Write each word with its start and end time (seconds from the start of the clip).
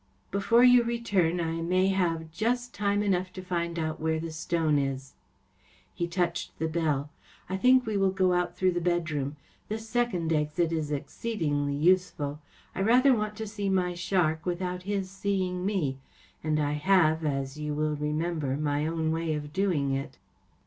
‚ÄĚ" 0.01 0.31
Before 0.31 0.63
you 0.63 0.83
return 0.83 1.39
I 1.39 1.61
may 1.61 1.89
have 1.89 2.31
just 2.31 2.73
time 2.73 3.03
enough 3.03 3.31
to 3.33 3.43
find 3.43 3.77
out 3.77 3.99
where 3.99 4.19
the 4.19 4.31
stone 4.31 4.79
is.‚ÄĚ 4.79 5.61
He 5.95 6.07
touched 6.07 6.57
the 6.57 6.67
bell. 6.67 7.11
“I 7.51 7.55
think 7.55 7.85
we 7.85 7.97
will 7.97 8.09
go 8.09 8.33
out 8.33 8.57
through 8.57 8.71
the 8.71 8.81
bedroom. 8.81 9.35
This 9.69 9.87
second 9.87 10.33
exit 10.33 10.71
is 10.71 10.89
exceedingly 10.91 11.75
useful. 11.75 12.39
I 12.73 12.81
rather 12.81 13.13
want 13.13 13.35
to 13.35 13.45
see 13.47 13.69
my 13.69 13.93
shark 13.93 14.43
without 14.43 14.81
his 14.89 15.11
seeing 15.11 15.67
me, 15.67 15.99
and 16.43 16.59
I 16.59 16.71
have, 16.71 17.23
as 17.23 17.59
you 17.59 17.75
will 17.75 17.95
remember, 17.95 18.57
my 18.57 18.87
own 18.87 19.11
way 19.11 19.35
of 19.35 19.53
doing 19.53 19.91
it. 19.93 20.17